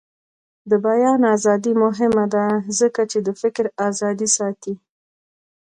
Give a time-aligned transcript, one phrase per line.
[0.69, 2.45] د بیان ازادي مهمه ده
[2.79, 4.73] ځکه چې د فکر ازادي ساتي.